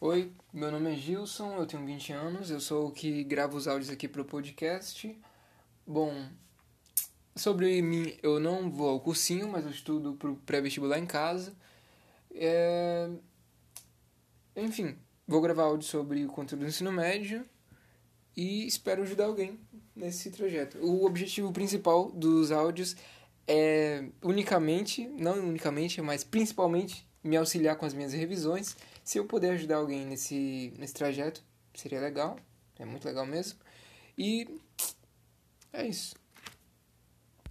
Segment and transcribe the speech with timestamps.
[0.00, 3.66] Oi, meu nome é Gilson, eu tenho 20 anos, eu sou o que grava os
[3.66, 5.20] áudios aqui pro podcast.
[5.84, 6.24] Bom,
[7.34, 11.52] sobre mim, eu não vou ao cursinho, mas eu estudo pro pré-vestibular em casa.
[12.30, 13.10] É...
[14.54, 17.44] Enfim, vou gravar áudio sobre o conteúdo do ensino médio
[18.36, 19.58] e espero ajudar alguém
[19.96, 20.78] nesse trajeto.
[20.78, 22.94] O objetivo principal dos áudios
[23.48, 28.76] é unicamente, não unicamente, mas principalmente me auxiliar com as minhas revisões.
[29.04, 31.42] Se eu puder ajudar alguém nesse, nesse trajeto,
[31.74, 32.38] seria legal.
[32.78, 33.58] É muito legal mesmo.
[34.16, 34.60] E
[35.72, 36.14] é isso.